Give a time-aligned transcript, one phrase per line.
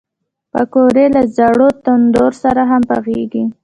[0.51, 3.43] پکورې له زاړه تندور سره هم پخېږي